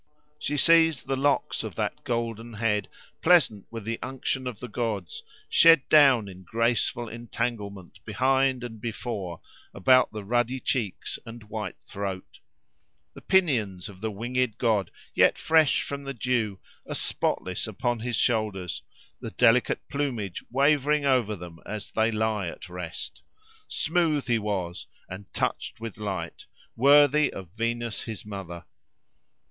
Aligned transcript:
She 0.39 0.57
sees 0.57 1.03
the 1.03 1.15
locks 1.15 1.63
of 1.63 1.75
that 1.75 2.03
golden 2.03 2.53
head, 2.53 2.87
pleasant 3.21 3.67
with 3.69 3.83
the 3.85 3.99
unction 4.01 4.47
of 4.47 4.59
the 4.59 4.67
gods, 4.67 5.21
shed 5.47 5.87
down 5.89 6.27
in 6.27 6.41
graceful 6.41 7.07
entanglement 7.07 8.03
behind 8.03 8.63
and 8.63 8.81
before, 8.81 9.41
about 9.75 10.11
the 10.11 10.23
ruddy 10.23 10.59
cheeks 10.59 11.19
and 11.23 11.43
white 11.43 11.77
throat. 11.85 12.39
The 13.13 13.21
pinions 13.21 13.89
of 13.89 14.01
the 14.01 14.09
winged 14.09 14.57
god, 14.57 14.89
yet 15.13 15.37
fresh 15.37 15.91
with 15.91 16.03
the 16.03 16.15
dew, 16.15 16.59
are 16.89 16.95
spotless 16.95 17.67
upon 17.67 17.99
his 17.99 18.15
shoulders, 18.15 18.81
the 19.19 19.29
delicate 19.29 19.87
plumage 19.87 20.43
wavering 20.49 21.05
over 21.05 21.35
them 21.35 21.59
as 21.63 21.91
they 21.91 22.09
lie 22.09 22.47
at 22.47 22.69
rest. 22.69 23.21
Smooth 23.67 24.25
he 24.25 24.39
was, 24.39 24.87
and, 25.07 25.31
touched 25.31 25.79
with 25.79 25.99
light, 25.99 26.47
worthy 26.75 27.31
of 27.31 27.53
Venus 27.55 28.01
his 28.01 28.25
mother. 28.25 28.65